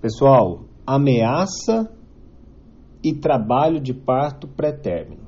Pessoal, 0.00 0.64
ameaça 0.86 1.90
e 3.02 3.14
trabalho 3.14 3.80
de 3.80 3.94
parto 3.94 4.46
pré-término. 4.46 5.22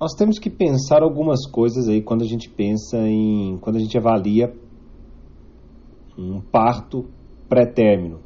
Nós 0.00 0.14
temos 0.14 0.38
que 0.38 0.48
pensar 0.48 1.02
algumas 1.02 1.46
coisas 1.46 1.86
aí 1.86 2.00
quando 2.00 2.22
a 2.22 2.26
gente 2.26 2.48
pensa 2.48 2.96
em. 3.06 3.58
quando 3.58 3.76
a 3.76 3.78
gente 3.78 3.96
avalia 3.98 4.54
um 6.16 6.40
parto 6.40 7.10
pré-término, 7.46 8.20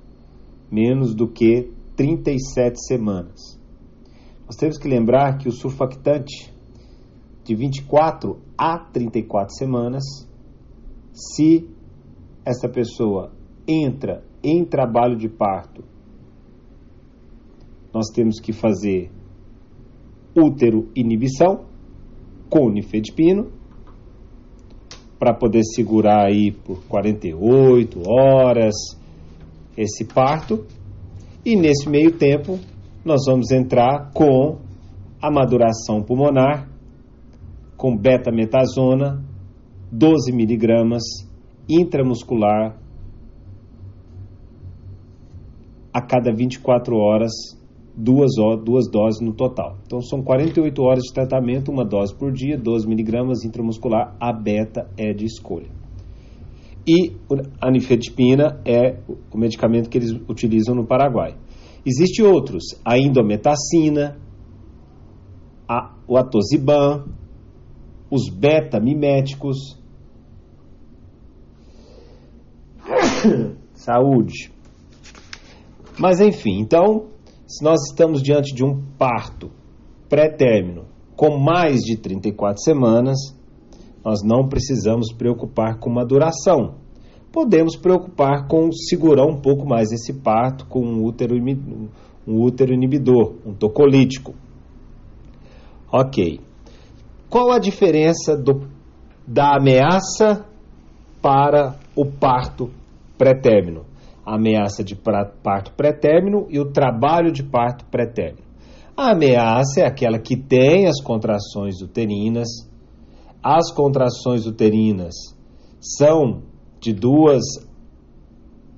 menos 0.71 1.13
do 1.13 1.27
que 1.27 1.73
37 1.97 2.87
semanas. 2.87 3.61
Nós 4.47 4.55
temos 4.55 4.79
que 4.79 4.87
lembrar 4.87 5.39
que 5.39 5.49
o 5.49 5.53
surfactante 5.53 6.55
de 7.43 7.55
24 7.57 8.41
a 8.57 8.79
34 8.79 9.57
semanas, 9.57 10.05
se 11.13 11.69
essa 12.45 12.69
pessoa 12.69 13.33
entra 13.67 14.23
em 14.45 14.65
trabalho 14.65 15.17
de 15.17 15.29
parto, 15.29 15.83
nós 17.93 18.09
temos 18.15 18.39
que 18.39 18.53
fazer 18.53 19.11
útero 20.37 20.91
inibição 20.95 21.65
com 22.51 22.69
nifedipino 22.69 23.51
para 25.19 25.33
poder 25.33 25.63
segurar 25.65 26.27
aí 26.27 26.53
por 26.53 26.85
48 26.87 28.03
horas 28.07 28.75
esse 29.77 30.05
parto. 30.05 30.67
E 31.45 31.57
nesse 31.57 31.89
meio 31.89 32.13
tempo, 32.13 32.59
nós 33.05 33.23
vamos 33.27 33.51
entrar 33.51 34.11
com 34.13 34.59
a 35.21 35.31
maduração 35.31 36.03
pulmonar 36.03 36.69
com 37.77 37.97
beta-metazona, 37.97 39.25
12 39.91 40.33
miligramas 40.33 41.03
intramuscular 41.69 42.79
a 45.95 46.03
cada 46.03 46.35
24 46.35 46.97
horas, 46.97 47.31
duas, 47.97 48.33
duas 48.65 48.91
doses 48.91 49.21
no 49.21 49.33
total. 49.33 49.79
Então 49.87 50.01
são 50.01 50.21
48 50.21 50.83
horas 50.83 51.05
de 51.05 51.13
tratamento, 51.15 51.71
uma 51.71 51.85
dose 51.85 52.13
por 52.13 52.33
dia, 52.33 52.59
12 52.59 52.89
miligramas 52.89 53.45
intramuscular, 53.45 54.17
a 54.19 54.33
beta 54.33 54.91
é 54.97 55.13
de 55.13 55.25
escolha. 55.25 55.71
E 56.87 57.13
a 57.61 57.71
nifedipina 57.71 58.61
é 58.67 58.99
o 59.33 59.39
medicamento 59.39 59.89
que 59.89 59.97
eles 59.97 60.11
utilizam 60.29 60.75
no 60.75 60.85
Paraguai. 60.85 61.37
Existem 61.87 62.27
outros, 62.27 62.65
a 62.85 62.99
indometacina, 62.99 64.19
a, 65.69 65.95
o 66.09 66.19
atosiban, 66.19 67.05
os 68.11 68.29
beta-miméticos. 68.29 69.79
Saúde. 73.73 74.53
Mas 75.99 76.21
enfim, 76.21 76.59
então, 76.61 77.07
se 77.47 77.63
nós 77.63 77.81
estamos 77.89 78.23
diante 78.23 78.55
de 78.55 78.65
um 78.65 78.83
parto 78.99 79.51
pré-término 80.09 80.87
com 81.17 81.39
mais 81.39 81.81
de 81.81 81.97
34 81.97 82.61
semanas, 82.61 83.17
nós 84.05 84.21
não 84.25 84.49
precisamos 84.49 85.13
preocupar 85.13 85.79
com 85.79 85.89
uma 85.89 86.05
duração. 86.05 86.75
Podemos 87.33 87.77
preocupar 87.77 88.47
com 88.49 88.71
segurar 88.73 89.27
um 89.27 89.41
pouco 89.41 89.67
mais 89.67 89.93
esse 89.93 90.13
parto 90.13 90.67
com 90.67 90.81
um 90.81 91.05
útero, 91.05 91.37
um 91.37 92.41
útero 92.43 92.73
inibidor, 92.73 93.35
um 93.47 93.55
tocolítico. 93.55 94.35
Ok. 95.93 96.41
Qual 97.31 97.51
a 97.51 97.59
diferença 97.59 98.37
do, 98.37 98.69
da 99.27 99.57
ameaça 99.57 100.45
para 101.23 101.77
o 101.97 102.05
parto 102.05 102.71
pré-término? 103.17 103.85
Ameaça 104.25 104.83
de 104.83 104.97
parto 104.97 105.73
pré-término 105.77 106.47
e 106.49 106.59
o 106.59 106.73
trabalho 106.73 107.31
de 107.31 107.43
parto 107.43 107.85
pré-término. 107.87 108.45
A 108.97 109.11
ameaça 109.11 109.81
é 109.81 109.87
aquela 109.87 110.19
que 110.19 110.37
tem 110.37 110.87
as 110.87 111.01
contrações 111.03 111.83
uterinas. 111.83 112.49
As 113.43 113.73
contrações 113.73 114.47
uterinas 114.47 115.15
são 115.81 116.43
de 116.81 116.93
duas 116.93 117.43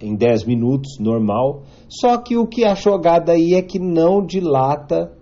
em 0.01 0.15
10 0.15 0.45
minutos, 0.45 0.99
normal. 0.99 1.63
Só 1.89 2.19
que 2.19 2.37
o 2.37 2.47
que 2.47 2.65
a 2.65 2.75
jogada 2.75 3.33
aí 3.33 3.55
é 3.55 3.63
que 3.63 3.79
não 3.79 4.25
dilata 4.25 5.16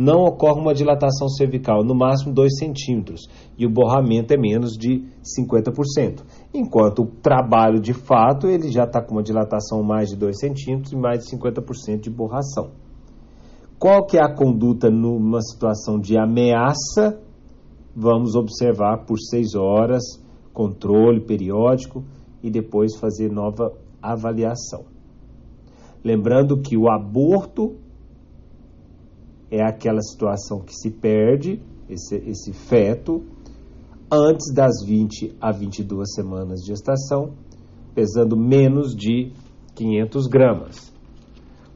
não 0.00 0.24
ocorre 0.24 0.58
uma 0.58 0.72
dilatação 0.72 1.28
cervical, 1.28 1.84
no 1.84 1.94
máximo 1.94 2.32
2 2.32 2.56
centímetros, 2.56 3.28
e 3.58 3.66
o 3.66 3.70
borramento 3.70 4.32
é 4.32 4.36
menos 4.38 4.72
de 4.72 5.04
50%. 5.22 6.22
Enquanto 6.54 7.02
o 7.02 7.06
trabalho 7.06 7.78
de 7.78 7.92
fato, 7.92 8.46
ele 8.46 8.72
já 8.72 8.84
está 8.84 9.02
com 9.02 9.16
uma 9.16 9.22
dilatação 9.22 9.82
mais 9.82 10.08
de 10.08 10.16
2 10.16 10.40
centímetros 10.40 10.92
e 10.92 10.96
mais 10.96 11.22
de 11.22 11.36
50% 11.36 12.00
de 12.00 12.08
borração. 12.08 12.70
Qual 13.78 14.06
que 14.06 14.16
é 14.16 14.22
a 14.22 14.34
conduta 14.34 14.88
numa 14.88 15.42
situação 15.42 16.00
de 16.00 16.16
ameaça? 16.16 17.20
Vamos 17.94 18.34
observar 18.34 19.04
por 19.04 19.18
6 19.18 19.54
horas, 19.54 20.02
controle 20.54 21.20
periódico 21.20 22.02
e 22.42 22.50
depois 22.50 22.96
fazer 22.96 23.30
nova 23.30 23.74
avaliação. 24.00 24.84
Lembrando 26.02 26.58
que 26.62 26.74
o 26.74 26.90
aborto 26.90 27.76
é 29.50 29.62
aquela 29.62 30.00
situação 30.00 30.60
que 30.60 30.72
se 30.74 30.90
perde 30.90 31.60
esse, 31.88 32.16
esse 32.16 32.52
feto 32.52 33.24
antes 34.10 34.54
das 34.54 34.84
20 34.84 35.36
a 35.40 35.50
22 35.50 36.14
semanas 36.14 36.60
de 36.60 36.68
gestação, 36.68 37.34
pesando 37.94 38.36
menos 38.36 38.94
de 38.94 39.32
500 39.74 40.26
gramas. 40.28 40.92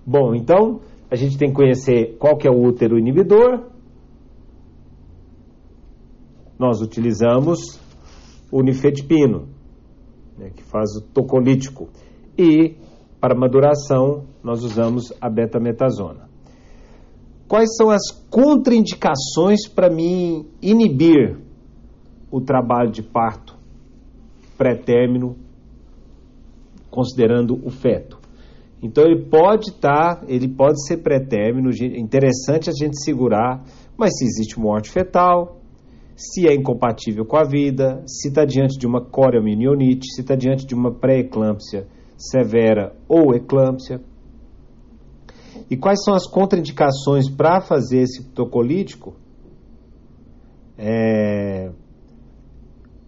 Bom, 0.07 0.35
então 0.35 0.81
a 1.11 1.17
gente 1.17 1.37
tem 1.37 1.49
que 1.49 1.55
conhecer 1.55 2.17
qual 2.19 2.37
que 2.37 2.47
é 2.47 2.51
o 2.51 2.63
útero 2.63 2.99
inibidor. 2.99 3.71
Nós 6.59 6.81
utilizamos 6.81 7.81
o 8.51 8.63
nifedipino, 8.63 9.49
né, 10.39 10.51
que 10.51 10.63
faz 10.63 10.97
o 10.97 11.01
tocolítico. 11.01 11.89
E 12.39 12.77
para 13.21 13.35
maduração 13.35 14.25
nós 14.43 14.63
usamos 14.63 15.13
a 15.21 15.29
betametasona 15.29 16.24
quais 17.49 17.77
são 17.77 17.91
as 17.91 18.11
contraindicações 18.31 19.69
para 19.69 19.91
mim 19.91 20.47
inibir 20.61 21.39
o 22.31 22.41
trabalho 22.41 22.91
de 22.91 23.03
parto 23.03 23.57
pré-término, 24.57 25.37
considerando 26.91 27.61
o 27.65 27.71
feto. 27.71 28.19
Então 28.83 29.05
ele 29.05 29.25
pode 29.25 29.71
estar, 29.71 30.17
tá, 30.17 30.25
ele 30.29 30.49
pode 30.49 30.85
ser 30.87 30.99
pré-término, 30.99 31.71
interessante 31.97 32.69
a 32.69 32.73
gente 32.73 33.03
segurar, 33.03 33.65
mas 33.97 34.17
se 34.19 34.25
existe 34.25 34.59
morte 34.59 34.91
fetal, 34.91 35.61
se 36.17 36.47
é 36.47 36.55
incompatível 36.55 37.25
com 37.25 37.37
a 37.37 37.45
vida, 37.45 38.03
se 38.07 38.29
está 38.29 38.45
diante 38.45 38.79
de 38.79 38.87
uma 38.87 39.01
coriominionite, 39.01 40.13
se 40.15 40.21
está 40.21 40.37
diante 40.37 40.67
de 40.67 40.75
uma 40.75 40.93
pré-eclâmpsia 40.93 41.87
severa 42.17 42.95
ou 43.09 43.35
eclâmpsia, 43.35 44.01
e 45.71 45.77
quais 45.77 46.03
são 46.05 46.15
as 46.15 46.27
contraindicações 46.27 47.29
para 47.29 47.61
fazer 47.61 48.01
esse 48.01 48.25
tocolítico? 48.25 49.15
É, 50.77 51.71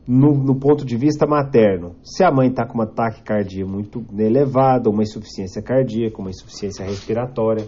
no, 0.07 0.35
no, 0.35 0.55
ponto 0.55 0.85
de 0.85 0.97
vista 0.97 1.27
materno, 1.27 1.97
se 2.05 2.23
a 2.23 2.31
mãe 2.31 2.49
está 2.49 2.65
com 2.65 2.75
uma 2.75 2.87
taquicardia 2.87 3.67
muito 3.67 4.05
elevada, 4.17 4.89
uma 4.89 5.03
insuficiência 5.03 5.61
cardíaca, 5.61 6.21
uma 6.21 6.31
insuficiência 6.31 6.85
respiratória, 6.85 7.67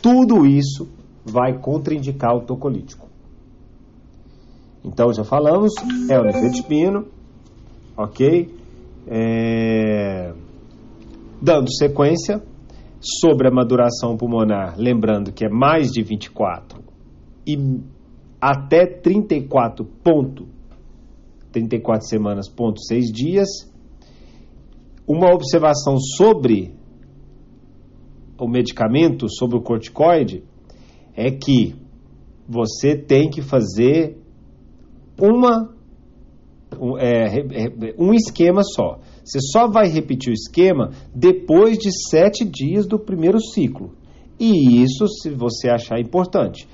tudo 0.00 0.46
isso 0.46 0.88
vai 1.24 1.58
contraindicar 1.58 2.34
o 2.34 2.40
tocolítico. 2.40 3.06
Então 4.82 5.12
já 5.12 5.24
falamos, 5.24 5.72
é 6.08 6.18
o 6.18 6.24
nifedipino, 6.24 7.06
ok? 7.96 8.54
É... 9.08 10.32
Dando 11.42 11.70
sequência, 11.72 12.42
sobre 13.20 13.48
a 13.48 13.50
maduração 13.50 14.16
pulmonar, 14.16 14.74
lembrando 14.76 15.32
que 15.32 15.44
é 15.44 15.48
mais 15.48 15.90
de 15.90 16.02
24 16.02 16.82
e 17.46 17.56
até 18.40 18.86
34 18.86 19.84
ponto 19.84 20.48
34 21.52 22.06
semanas 22.06 22.48
ponto 22.48 22.80
6 22.82 23.12
dias. 23.12 23.48
Uma 25.06 25.32
observação 25.32 25.98
sobre 25.98 26.74
o 28.38 28.48
medicamento, 28.48 29.26
sobre 29.30 29.56
o 29.56 29.62
corticoide, 29.62 30.42
é 31.14 31.30
que 31.30 31.74
você 32.46 32.96
tem 32.96 33.30
que 33.30 33.40
fazer 33.40 34.18
uma 35.18 35.74
um, 36.78 36.98
é, 36.98 37.44
um 37.98 38.12
esquema 38.12 38.62
só. 38.62 38.98
Você 39.26 39.40
só 39.40 39.68
vai 39.68 39.88
repetir 39.88 40.30
o 40.30 40.32
esquema 40.32 40.92
depois 41.12 41.76
de 41.78 41.90
sete 42.08 42.44
dias 42.44 42.86
do 42.86 42.96
primeiro 42.96 43.40
ciclo. 43.40 43.90
E 44.38 44.80
isso, 44.80 45.08
se 45.08 45.30
você 45.30 45.68
achar 45.68 45.98
importante. 45.98 46.68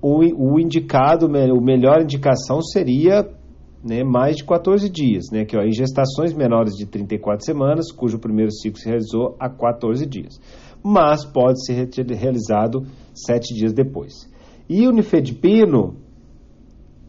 O, 0.00 0.20
o 0.20 0.60
indicado, 0.60 1.26
o 1.26 1.60
melhor 1.60 2.02
indicação 2.02 2.62
seria 2.62 3.28
né, 3.82 4.04
mais 4.04 4.36
de 4.36 4.44
14 4.44 4.88
dias, 4.88 5.24
né, 5.32 5.44
que 5.44 5.56
ó, 5.56 5.62
em 5.62 5.72
gestações 5.72 6.32
menores 6.32 6.74
de 6.74 6.86
34 6.86 7.44
semanas, 7.44 7.90
cujo 7.90 8.16
primeiro 8.16 8.52
ciclo 8.52 8.78
se 8.78 8.88
realizou 8.88 9.34
há 9.40 9.50
14 9.50 10.06
dias, 10.06 10.40
mas 10.84 11.24
pode 11.24 11.64
ser 11.66 11.88
realizado 12.14 12.86
7 13.12 13.54
dias 13.54 13.72
depois. 13.72 14.30
E 14.68 14.86
o 14.86 14.92
nifedipino, 14.92 15.96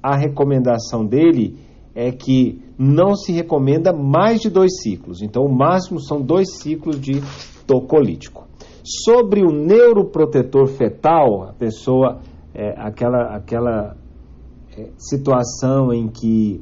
a 0.02 0.18
recomendação 0.18 1.06
dele 1.06 1.60
é 1.96 2.12
que 2.12 2.62
não 2.78 3.16
se 3.16 3.32
recomenda 3.32 3.94
mais 3.94 4.42
de 4.42 4.50
dois 4.50 4.82
ciclos, 4.82 5.22
então 5.22 5.44
o 5.44 5.54
máximo 5.54 6.00
são 6.00 6.22
dois 6.22 6.58
ciclos 6.60 7.00
de 7.00 7.22
tocolítico. 7.68 8.48
Sobre 8.84 9.44
o 9.44 9.52
neuroprotetor 9.52 10.68
fetal, 10.68 11.44
a 11.44 11.54
pessoa, 11.54 12.20
é, 12.54 12.74
aquela, 12.78 13.36
aquela 13.36 13.96
é, 14.78 14.90
situação 14.98 15.94
em 15.94 16.08
que 16.10 16.62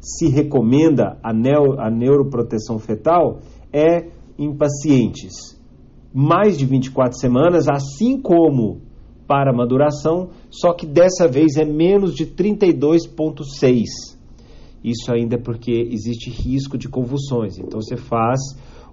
se 0.00 0.28
recomenda 0.28 1.18
a, 1.22 1.32
neo, 1.32 1.80
a 1.80 1.90
neuroproteção 1.90 2.78
fetal 2.78 3.38
é 3.72 4.08
em 4.38 4.54
pacientes 4.54 5.60
mais 6.14 6.58
de 6.58 6.66
24 6.66 7.18
semanas, 7.18 7.68
assim 7.68 8.20
como 8.20 8.82
para 9.26 9.50
a 9.50 9.56
maduração, 9.56 10.28
só 10.52 10.74
que 10.74 10.84
dessa 10.84 11.26
vez 11.26 11.56
é 11.56 11.64
menos 11.64 12.14
de 12.14 12.26
32,6. 12.26 13.86
Isso 14.84 15.10
ainda 15.10 15.36
é 15.36 15.38
porque 15.38 15.72
existe 15.72 16.28
risco 16.28 16.76
de 16.76 16.90
convulsões. 16.90 17.58
Então 17.58 17.80
você 17.80 17.96
faz 17.96 18.38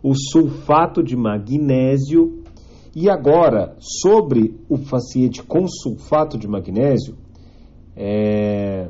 o 0.01 0.13
sulfato 0.15 1.03
de 1.03 1.17
magnésio. 1.17 2.41
E 2.95 3.09
agora, 3.09 3.75
sobre 3.79 4.57
o 4.69 4.77
paciente 4.77 5.43
com 5.43 5.67
sulfato 5.67 6.37
de 6.37 6.47
magnésio, 6.47 7.17
é, 7.95 8.87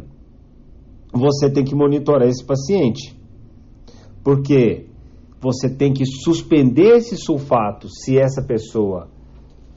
você 1.11 1.49
tem 1.49 1.63
que 1.63 1.73
monitorar 1.73 2.27
esse 2.27 2.45
paciente. 2.45 3.17
Porque 4.23 4.85
você 5.41 5.69
tem 5.69 5.91
que 5.91 6.05
suspender 6.05 6.97
esse 6.97 7.17
sulfato 7.17 7.89
se 7.89 8.19
essa 8.19 8.43
pessoa 8.43 9.09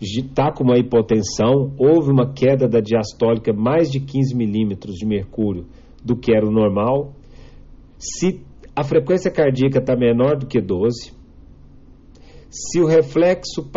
está 0.03 0.53
com 0.53 0.65
uma 0.65 0.79
hipotensão, 0.79 1.73
houve 1.79 2.11
uma 2.11 2.33
queda 2.33 2.69
da 2.69 2.81
diastólica 2.81 3.53
mais 3.53 3.91
de 3.91 4.01
15 4.01 4.35
milímetros 4.35 4.97
de 4.97 5.07
mercúrio 5.07 5.67
do 6.05 6.17
que 6.17 6.35
era 6.35 6.47
o 6.47 6.51
normal. 6.51 7.13
Se 7.99 8.41
a 8.75 8.83
frequência 8.83 9.31
cardíaca 9.31 9.79
está 9.79 9.95
menor 9.95 10.37
do 10.37 10.47
que 10.47 10.61
12, 10.61 11.13
se 12.51 12.81
o 12.81 12.87
reflexo 12.87 13.71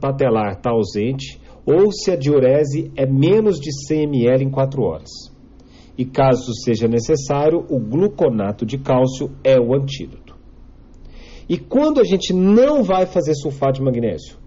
patelar 0.00 0.52
está 0.52 0.70
ausente, 0.70 1.40
ou 1.64 1.90
se 1.90 2.10
a 2.10 2.16
diurese 2.16 2.90
é 2.96 3.06
menos 3.06 3.58
de 3.58 3.72
100 3.86 4.02
ml 4.04 4.44
em 4.44 4.50
4 4.50 4.82
horas. 4.82 5.10
E 5.96 6.04
caso 6.04 6.52
seja 6.64 6.88
necessário, 6.88 7.64
o 7.68 7.78
gluconato 7.78 8.66
de 8.66 8.78
cálcio 8.78 9.30
é 9.44 9.58
o 9.58 9.74
antídoto. 9.74 10.36
E 11.48 11.58
quando 11.58 12.00
a 12.00 12.04
gente 12.04 12.32
não 12.32 12.82
vai 12.82 13.06
fazer 13.06 13.34
sulfato 13.34 13.78
de 13.78 13.84
magnésio? 13.84 14.41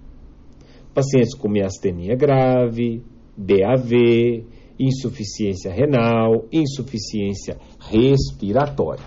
Pacientes 0.96 1.36
com 1.36 1.48
miastenia 1.50 2.16
grave, 2.16 3.04
DAV, 3.38 4.46
insuficiência 4.80 5.72
renal, 5.72 6.46
insuficiência 6.52 7.58
respiratória. 7.80 9.04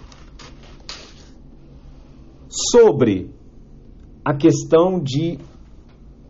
Sobre 2.48 3.30
a 4.24 4.34
questão 4.34 5.00
de 5.00 5.38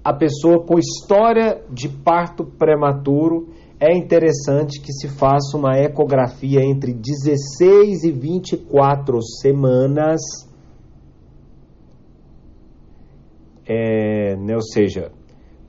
a 0.05 0.15
pessoa 0.15 0.65
com 0.65 0.79
história 0.79 1.63
de 1.71 1.89
parto 1.89 2.45
prematuro, 2.45 3.49
é 3.81 3.95
interessante 3.97 4.81
que 4.81 4.93
se 4.93 5.07
faça 5.07 5.57
uma 5.57 5.77
ecografia 5.79 6.61
entre 6.65 6.95
16 6.95 8.05
e 8.05 8.11
24 8.11 9.23
semanas. 9.23 10.21
É, 13.67 14.35
né, 14.37 14.55
ou 14.55 14.63
seja, 14.63 15.13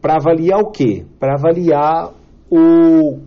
para 0.01 0.16
avaliar 0.16 0.60
o 0.60 0.72
quê? 0.72 1.06
Para 1.19 1.36
avaliar 1.36 2.13
o 2.50 3.19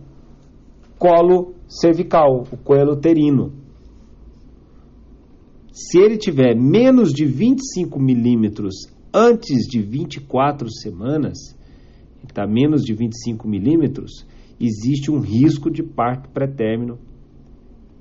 colo 0.97 1.53
cervical, 1.67 2.43
o 2.51 2.57
coelho 2.57 2.93
uterino. 2.93 3.53
Se 5.71 5.99
ele 5.99 6.17
tiver 6.17 6.55
menos 6.55 7.11
de 7.11 7.25
25 7.25 7.99
milímetros 7.99 8.87
antes 9.13 9.67
de 9.67 9.81
24 9.81 10.69
semanas, 10.71 11.37
está 12.27 12.47
menos 12.47 12.83
de 12.83 12.93
25 12.93 13.47
milímetros, 13.47 14.25
existe 14.59 15.11
um 15.11 15.19
risco 15.19 15.69
de 15.69 15.83
parto 15.83 16.29
pré-término. 16.29 16.97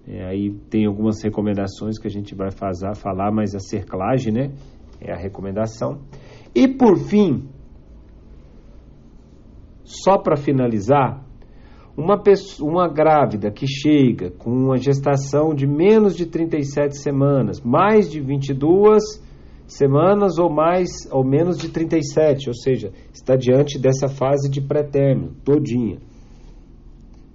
É, 0.07 0.25
aí 0.25 0.51
tem 0.69 0.87
algumas 0.87 1.23
recomendações 1.23 1.99
que 1.99 2.07
a 2.07 2.11
gente 2.11 2.35
vai 2.35 2.51
fazer, 2.51 2.95
falar, 2.97 3.31
mas 3.33 3.55
a 3.55 3.61
cerclagem 3.61 4.33
né, 4.33 4.53
é 5.01 5.13
a 5.13 5.17
recomendação. 5.17 6.01
E 6.55 6.69
por 6.69 6.99
fim, 6.99 7.49
só 9.85 10.19
para 10.19 10.37
finalizar, 10.37 11.25
uma, 11.97 12.19
pessoa, 12.19 12.71
uma 12.71 12.89
grávida 12.89 13.51
que 13.51 13.67
chega 13.67 14.31
com 14.31 14.51
uma 14.51 14.79
gestação 14.79 15.55
de 15.55 15.67
menos 15.67 16.17
de 16.17 16.27
37 16.27 16.99
semanas, 16.99 17.61
mais 17.61 18.11
de 18.11 18.21
22 18.21 19.03
semanas 19.67 20.39
ou 20.39 20.51
mais 20.51 20.89
ou 21.11 21.25
menos 21.25 21.59
de 21.59 21.69
37, 21.69 22.49
ou 22.49 22.55
seja, 22.55 22.93
está 23.13 23.37
diante 23.37 23.79
dessa 23.79 24.09
fase 24.09 24.51
de 24.51 24.61
pré-término, 24.61 25.33
todinha. 25.45 25.99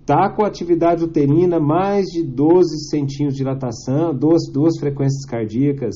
Está 0.01 0.29
com 0.29 0.45
atividade 0.45 1.03
uterina 1.03 1.59
mais 1.59 2.05
de 2.05 2.23
12 2.23 2.89
centímetros 2.89 3.35
de 3.35 3.43
dilatação, 3.43 4.15
duas, 4.15 4.43
duas 4.51 4.79
frequências 4.79 5.25
cardíacas, 5.25 5.95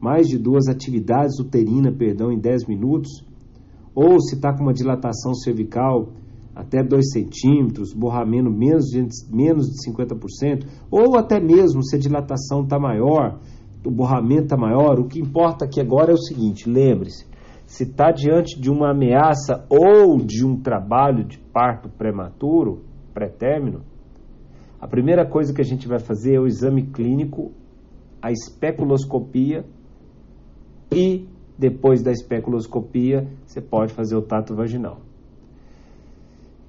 mais 0.00 0.26
de 0.26 0.38
duas 0.38 0.66
atividades 0.68 1.38
uterina, 1.38 1.92
perdão, 1.92 2.32
em 2.32 2.38
10 2.38 2.66
minutos 2.66 3.24
ou 3.94 4.20
se 4.20 4.34
está 4.34 4.52
com 4.52 4.62
uma 4.62 4.72
dilatação 4.72 5.34
cervical 5.34 6.08
até 6.54 6.82
2 6.82 7.10
centímetros, 7.10 7.92
borramento 7.92 8.50
menos 8.50 8.86
de, 8.86 9.06
menos 9.30 9.66
de 9.66 9.90
50%, 9.90 10.66
ou 10.90 11.16
até 11.18 11.40
mesmo 11.40 11.82
se 11.82 11.96
a 11.96 11.98
dilatação 11.98 12.62
está 12.62 12.78
maior, 12.78 13.38
o 13.84 13.90
borramento 13.90 14.44
está 14.44 14.56
maior, 14.56 14.98
o 14.98 15.04
que 15.04 15.20
importa 15.20 15.64
aqui 15.64 15.80
agora 15.80 16.12
é 16.12 16.14
o 16.14 16.18
seguinte, 16.18 16.68
lembre-se, 16.68 17.26
se 17.66 17.84
está 17.84 18.12
diante 18.12 18.60
de 18.60 18.70
uma 18.70 18.90
ameaça 18.90 19.66
ou 19.68 20.18
de 20.18 20.44
um 20.44 20.60
trabalho 20.60 21.24
de 21.24 21.38
parto 21.38 21.88
prematuro, 21.88 22.84
pré-término, 23.12 23.82
a 24.80 24.86
primeira 24.86 25.26
coisa 25.26 25.52
que 25.52 25.60
a 25.60 25.64
gente 25.64 25.88
vai 25.88 25.98
fazer 25.98 26.34
é 26.34 26.40
o 26.40 26.46
exame 26.46 26.82
clínico, 26.82 27.52
a 28.20 28.30
especuloscopia 28.30 29.64
e 30.92 31.26
depois 31.58 32.02
da 32.02 32.10
especuloscopia, 32.10 33.26
você 33.46 33.60
pode 33.60 33.92
fazer 33.92 34.16
o 34.16 34.22
tato 34.22 34.54
vaginal. 34.54 34.98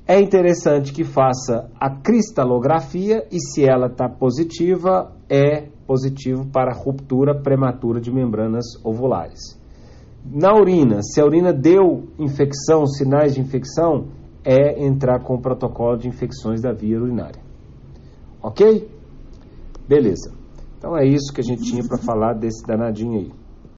É 0.07 0.19
interessante 0.21 0.93
que 0.93 1.03
faça 1.03 1.67
a 1.79 1.89
cristalografia 1.89 3.25
e 3.31 3.39
se 3.39 3.67
ela 3.67 3.87
está 3.87 4.07
positiva, 4.07 5.11
é 5.27 5.67
positivo 5.87 6.45
para 6.45 6.71
ruptura 6.73 7.33
prematura 7.33 7.99
de 7.99 8.11
membranas 8.11 8.65
ovulares. 8.83 9.59
Na 10.23 10.53
urina, 10.53 11.01
se 11.01 11.19
a 11.19 11.25
urina 11.25 11.51
deu 11.51 12.07
infecção, 12.19 12.85
sinais 12.85 13.33
de 13.33 13.41
infecção, 13.41 14.07
é 14.43 14.83
entrar 14.85 15.23
com 15.23 15.35
o 15.35 15.41
protocolo 15.41 15.97
de 15.97 16.07
infecções 16.07 16.61
da 16.61 16.71
via 16.71 16.99
urinária. 16.99 17.41
Ok? 18.41 18.87
Beleza. 19.87 20.31
Então 20.77 20.95
é 20.95 21.03
isso 21.03 21.33
que 21.33 21.41
a 21.41 21.43
gente 21.43 21.63
tinha 21.63 21.83
para 21.83 21.97
falar 21.97 22.33
desse 22.33 22.65
danadinho 22.65 23.19
aí. 23.19 23.44